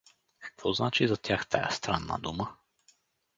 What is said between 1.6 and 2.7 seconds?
странна дума?